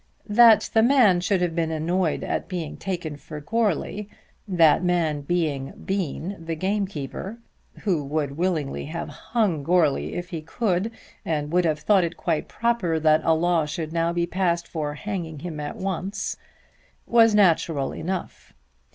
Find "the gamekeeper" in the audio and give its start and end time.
6.43-7.37